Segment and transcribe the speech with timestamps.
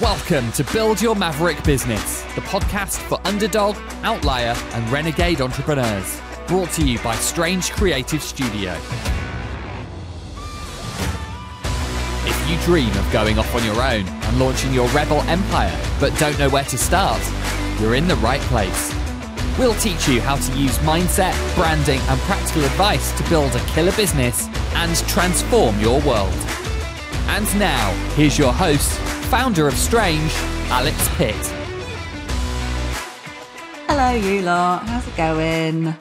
[0.00, 6.18] Welcome to Build Your Maverick Business, the podcast for underdog, outlier, and renegade entrepreneurs.
[6.46, 8.72] Brought to you by Strange Creative Studio.
[12.24, 16.18] If you dream of going off on your own and launching your rebel empire, but
[16.18, 17.20] don't know where to start,
[17.78, 18.94] you're in the right place.
[19.58, 23.92] We'll teach you how to use mindset, branding, and practical advice to build a killer
[23.92, 26.32] business and transform your world.
[27.28, 28.98] And now, here's your host,
[29.30, 30.32] founder of Strange,
[30.70, 31.36] Alex Pitt.
[33.86, 34.84] Hello, you lot.
[34.88, 35.94] How's it going?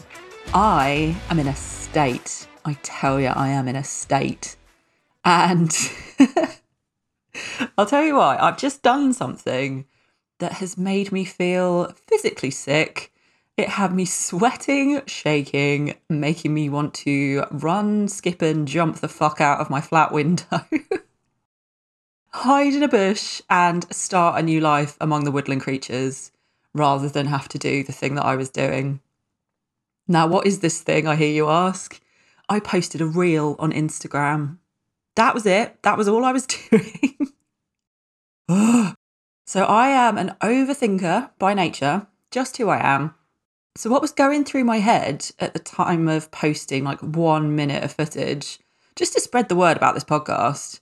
[0.51, 2.47] I am in a state.
[2.65, 4.57] I tell you, I am in a state.
[5.23, 5.71] And
[7.77, 8.35] I'll tell you why.
[8.39, 9.85] I've just done something
[10.39, 13.13] that has made me feel physically sick.
[13.57, 19.39] It had me sweating, shaking, making me want to run, skip, and jump the fuck
[19.39, 20.65] out of my flat window.
[22.31, 26.31] hide in a bush and start a new life among the woodland creatures
[26.73, 28.99] rather than have to do the thing that I was doing.
[30.07, 31.07] Now, what is this thing?
[31.07, 31.99] I hear you ask.
[32.47, 34.57] I posted a reel on Instagram.
[35.15, 35.81] That was it.
[35.83, 37.17] That was all I was doing.
[39.45, 43.13] so, I am an overthinker by nature, just who I am.
[43.75, 47.83] So, what was going through my head at the time of posting like one minute
[47.83, 48.59] of footage,
[48.95, 50.79] just to spread the word about this podcast,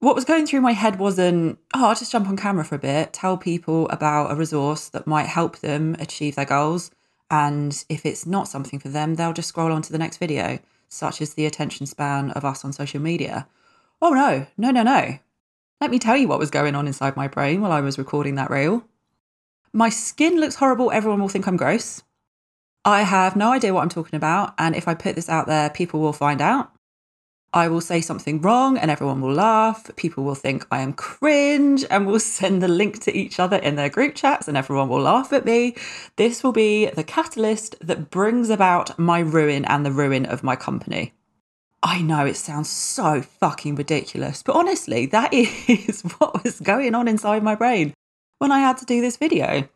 [0.00, 2.78] what was going through my head wasn't, oh, I'll just jump on camera for a
[2.78, 6.90] bit, tell people about a resource that might help them achieve their goals.
[7.30, 10.58] And if it's not something for them, they'll just scroll on to the next video,
[10.88, 13.48] such as the attention span of us on social media.
[14.00, 15.18] Oh, no, no, no, no.
[15.80, 18.34] Let me tell you what was going on inside my brain while I was recording
[18.36, 18.84] that reel.
[19.72, 20.90] My skin looks horrible.
[20.90, 22.02] Everyone will think I'm gross.
[22.84, 24.54] I have no idea what I'm talking about.
[24.58, 26.72] And if I put this out there, people will find out.
[27.56, 29.90] I will say something wrong and everyone will laugh.
[29.96, 33.76] People will think I am cringe and will send the link to each other in
[33.76, 35.74] their group chats and everyone will laugh at me.
[36.16, 40.54] This will be the catalyst that brings about my ruin and the ruin of my
[40.54, 41.14] company.
[41.82, 47.08] I know it sounds so fucking ridiculous, but honestly, that is what was going on
[47.08, 47.94] inside my brain
[48.38, 49.66] when I had to do this video.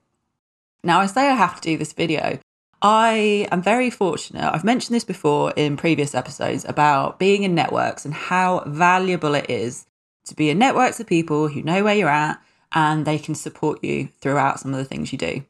[0.84, 2.40] Now, I say I have to do this video
[2.82, 4.50] I am very fortunate.
[4.54, 9.50] I've mentioned this before in previous episodes about being in networks and how valuable it
[9.50, 9.86] is
[10.26, 12.40] to be in networks of people who know where you're at
[12.72, 15.44] and they can support you throughout some of the things you do.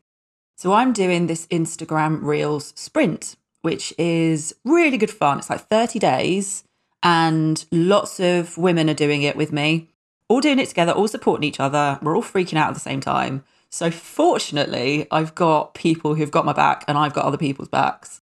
[0.57, 5.39] So I'm doing this Instagram Reels sprint, which is really good fun.
[5.39, 6.65] It's like 30 days
[7.03, 9.89] and lots of women are doing it with me,
[10.29, 11.99] all doing it together, all supporting each other.
[12.03, 13.45] We're all freaking out at the same time.
[13.71, 18.21] So fortunately, I've got people who've got my back and I've got other people's backs.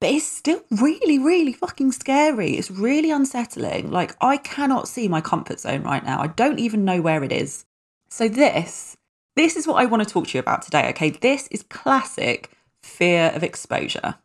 [0.00, 2.52] But it's still really, really fucking scary.
[2.56, 3.90] It's really unsettling.
[3.90, 6.20] Like, I cannot see my comfort zone right now.
[6.20, 7.64] I don't even know where it is.
[8.08, 8.96] So, this,
[9.36, 10.88] this is what I want to talk to you about today.
[10.90, 11.10] Okay.
[11.10, 12.50] This is classic
[12.82, 14.16] fear of exposure.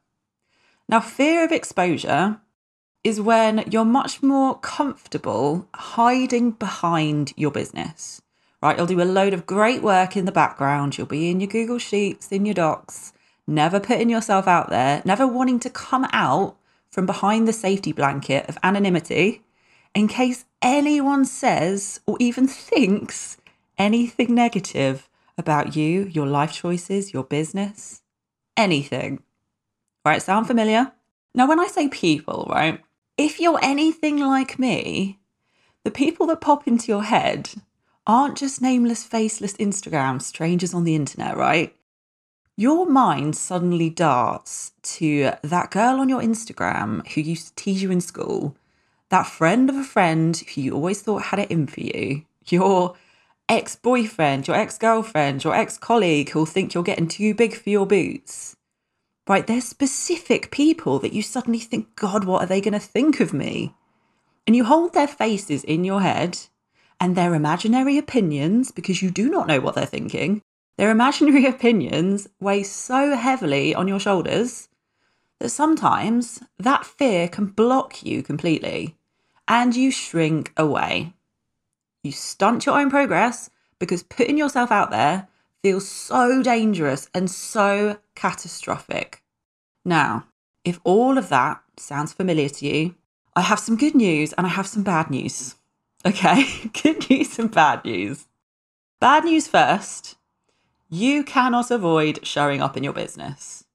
[0.89, 2.41] Now, fear of exposure
[3.03, 8.21] is when you're much more comfortable hiding behind your business
[8.67, 8.77] right?
[8.77, 10.97] You'll do a load of great work in the background.
[10.97, 13.13] You'll be in your Google Sheets, in your docs,
[13.47, 16.57] never putting yourself out there, never wanting to come out
[16.89, 19.41] from behind the safety blanket of anonymity
[19.95, 23.37] in case anyone says or even thinks
[23.77, 28.01] anything negative about you, your life choices, your business,
[28.57, 29.23] anything.
[30.03, 30.21] Right?
[30.21, 30.91] Sound familiar?
[31.33, 32.81] Now, when I say people, right,
[33.17, 35.19] if you're anything like me,
[35.83, 37.51] the people that pop into your head
[38.07, 41.75] aren't just nameless, faceless Instagram strangers on the internet, right?
[42.55, 47.91] Your mind suddenly darts to that girl on your Instagram who used to tease you
[47.91, 48.55] in school,
[49.09, 52.95] that friend of a friend who you always thought had it in for you, your
[53.49, 57.69] ex boyfriend, your ex girlfriend, your ex colleague who'll think you're getting too big for
[57.69, 58.55] your boots.
[59.27, 59.45] Right?
[59.45, 63.33] There's specific people that you suddenly think, God, what are they going to think of
[63.33, 63.75] me?
[64.47, 66.39] And you hold their faces in your head
[66.99, 70.41] and their imaginary opinions, because you do not know what they're thinking,
[70.77, 74.69] their imaginary opinions weigh so heavily on your shoulders
[75.39, 78.95] that sometimes that fear can block you completely
[79.47, 81.13] and you shrink away.
[82.03, 83.49] You stunt your own progress
[83.79, 85.27] because putting yourself out there
[85.61, 89.23] feels so dangerous and so catastrophic.
[89.85, 90.25] Now,
[90.63, 92.95] if all of that sounds familiar to you,
[93.35, 95.55] I have some good news and I have some bad news.
[96.05, 96.45] Okay,
[96.83, 98.27] good news and bad news.
[98.99, 100.15] Bad news first
[100.89, 103.65] you cannot avoid showing up in your business.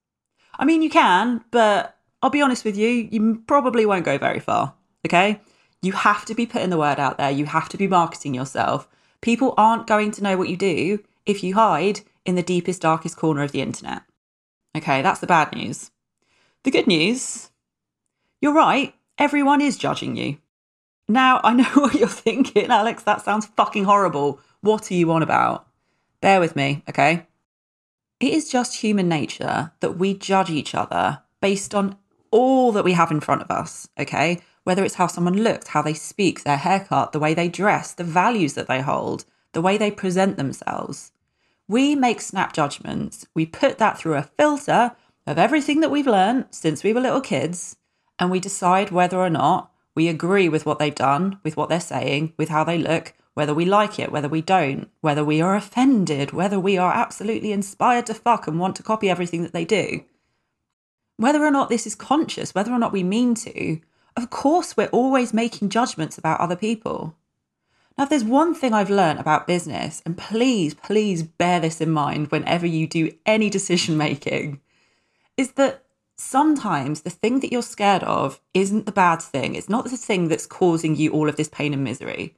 [0.58, 4.40] I mean, you can, but I'll be honest with you, you probably won't go very
[4.40, 4.74] far.
[5.06, 5.40] Okay,
[5.82, 8.88] you have to be putting the word out there, you have to be marketing yourself
[9.22, 13.16] People aren't going to know what you do if you hide in the deepest, darkest
[13.16, 14.02] corner of the internet.
[14.76, 15.90] Okay, that's the bad news.
[16.64, 17.48] The good news
[18.40, 20.38] you're right, everyone is judging you.
[21.08, 24.40] Now, I know what you're thinking, Alex, that sounds fucking horrible.
[24.60, 25.66] What are you on about?
[26.20, 27.26] Bear with me, okay?
[28.20, 31.96] It is just human nature that we judge each other based on
[32.30, 34.40] all that we have in front of us, okay?
[34.62, 38.04] Whether it's how someone looks, how they speak, their haircut, the way they dress, the
[38.04, 41.10] values that they hold, the way they present themselves.
[41.66, 43.26] We make snap judgments.
[43.34, 44.92] We put that through a filter
[45.26, 47.76] of everything that we've learned since we were little kids,
[48.18, 51.80] and we decide whether or not we agree with what they've done, with what they're
[51.80, 55.54] saying, with how they look, whether we like it, whether we don't, whether we are
[55.54, 59.64] offended, whether we are absolutely inspired to fuck and want to copy everything that they
[59.64, 60.04] do.
[61.16, 63.80] Whether or not this is conscious, whether or not we mean to,
[64.16, 67.16] of course we're always making judgments about other people.
[67.96, 71.90] Now, if there's one thing I've learned about business, and please, please bear this in
[71.90, 74.60] mind whenever you do any decision making,
[75.36, 75.84] is that
[76.16, 79.54] sometimes the thing that you're scared of isn't the bad thing.
[79.54, 82.34] It's not the thing that's causing you all of this pain and misery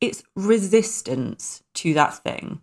[0.00, 2.60] it's resistance to that thing.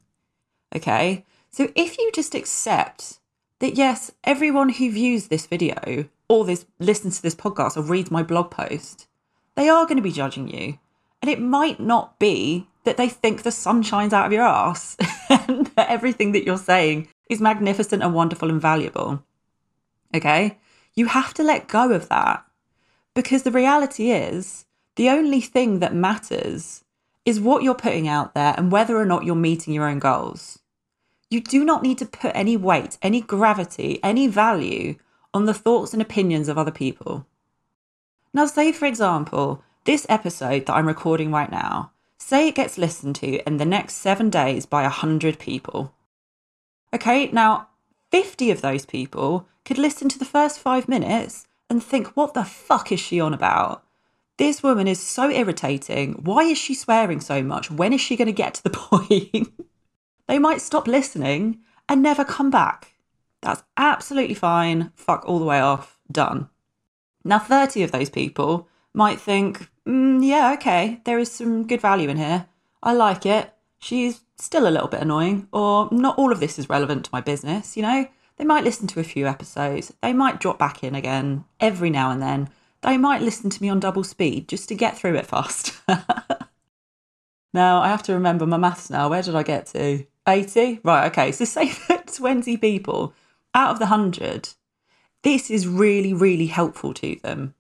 [0.76, 1.26] Okay.
[1.50, 3.20] So if you just accept
[3.60, 8.12] that, yes, everyone who views this video or this listens to this podcast or reads
[8.12, 9.08] my blog post,
[9.56, 10.80] they are going to be judging you.
[11.22, 14.98] And it might not be that they think the sun shines out of your ass
[15.30, 19.24] and that everything that you're saying is magnificent and wonderful and valuable.
[20.14, 20.60] Okay?
[20.96, 22.46] You have to let go of that
[23.16, 24.66] because the reality is
[24.96, 26.84] the only thing that matters
[27.26, 30.60] is what you're putting out there and whether or not you're meeting your own goals.
[31.30, 34.96] You do not need to put any weight, any gravity, any value
[35.34, 37.26] on the thoughts and opinions of other people.
[38.34, 43.16] Now, say for example, this episode that I'm recording right now, say it gets listened
[43.18, 45.94] to in the next seven days by 100 people.
[46.94, 47.70] Okay, now
[48.12, 52.44] 50 of those people could listen to the first five minutes and think, what the
[52.44, 53.84] fuck is she on about?
[54.38, 56.14] This woman is so irritating.
[56.14, 57.70] Why is she swearing so much?
[57.70, 59.54] When is she going to get to the point?
[60.28, 62.94] they might stop listening and never come back.
[63.42, 64.92] That's absolutely fine.
[64.96, 66.00] Fuck all the way off.
[66.12, 66.50] Done.
[67.24, 72.10] Now, 30 of those people might think, mm, yeah, okay, there is some good value
[72.10, 72.48] in here.
[72.82, 73.54] I like it.
[73.80, 77.22] She's still a little bit annoying, or not all of this is relevant to my
[77.22, 78.08] business, you know?
[78.38, 79.94] They might listen to a few episodes.
[80.02, 82.50] They might drop back in again every now and then
[82.84, 85.74] they might listen to me on double speed just to get through it fast.
[87.54, 89.10] now, I have to remember my maths now.
[89.10, 90.06] Where did I get to?
[90.28, 90.82] 80?
[90.84, 91.32] Right, okay.
[91.32, 93.14] So, say that 20 people
[93.54, 94.50] out of the 100,
[95.22, 97.56] this is really, really helpful to them.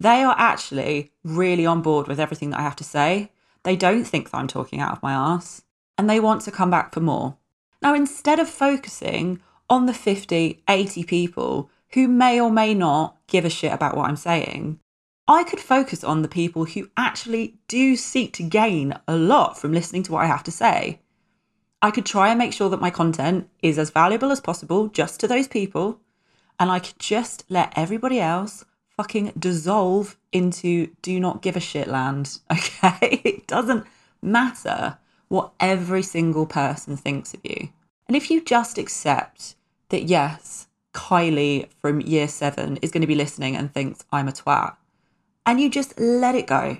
[0.00, 3.30] They are actually really on board with everything that I have to say.
[3.64, 5.62] They don't think that I'm talking out of my ass
[5.98, 7.36] and they want to come back for more.
[7.82, 13.44] Now, instead of focusing on the 50, 80 people who may or may not give
[13.44, 14.78] a shit about what I'm saying,
[15.26, 19.72] I could focus on the people who actually do seek to gain a lot from
[19.72, 21.00] listening to what I have to say.
[21.82, 25.20] I could try and make sure that my content is as valuable as possible just
[25.20, 26.00] to those people,
[26.58, 28.64] and I could just let everybody else
[28.96, 32.40] fucking dissolve into do not give a shit land.
[32.50, 33.20] Okay?
[33.24, 33.86] It doesn't
[34.22, 34.98] matter
[35.28, 37.68] what every single person thinks of you.
[38.06, 39.54] And if you just accept
[39.90, 44.32] that, yes, Kylie from year seven is going to be listening and thinks I'm a
[44.32, 44.76] twat.
[45.46, 46.78] And you just let it go,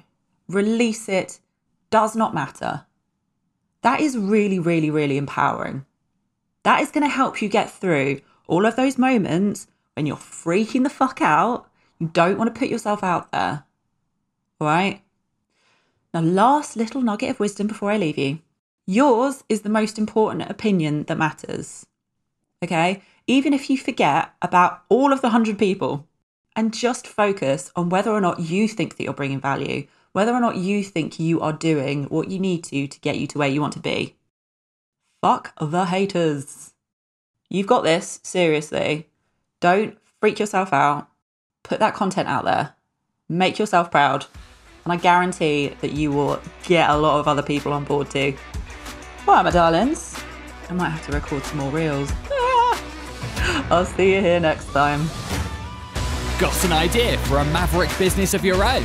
[0.49, 1.41] release it,
[1.91, 2.85] does not matter.
[3.83, 5.87] That is really, really, really empowering.
[6.65, 10.83] That is going to help you get through all of those moments when you're freaking
[10.83, 11.69] the fuck out.
[11.99, 13.65] You don't want to put yourself out there.
[14.61, 15.03] All right?
[16.13, 18.41] Now, last little nugget of wisdom before I leave you.
[18.87, 21.87] Yours is the most important opinion that matters.
[22.63, 23.03] Okay?
[23.29, 26.09] even if you forget about all of the 100 people
[26.57, 30.41] and just focus on whether or not you think that you're bringing value, whether or
[30.41, 33.49] not you think you are doing what you need to to get you to where
[33.49, 34.17] you want to be.
[35.21, 36.73] Fuck the haters.
[37.51, 39.09] You've got this, seriously.
[39.61, 41.09] Don't freak yourself out.
[41.63, 42.75] Put that content out there.
[43.29, 44.25] Make yourself proud.
[44.85, 48.35] And I guarantee that you will get a lot of other people on board too.
[49.27, 50.19] Right, my darlings.
[50.71, 52.11] I might have to record some more reels.
[53.71, 55.09] I'll see you here next time.
[56.39, 58.85] Got an idea for a maverick business of your own?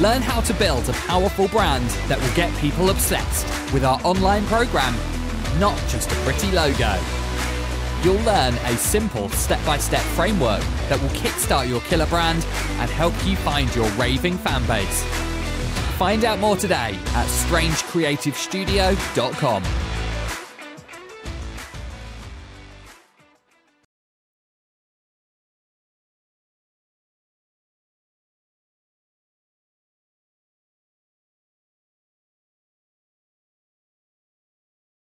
[0.00, 4.44] Learn how to build a powerful brand that will get people obsessed with our online
[4.46, 4.94] program,
[5.58, 6.96] not just a pretty logo.
[8.02, 12.44] You'll learn a simple step by step framework that will kickstart your killer brand
[12.78, 15.02] and help you find your raving fan base.
[15.96, 19.93] Find out more today at strangecreativestudio.com.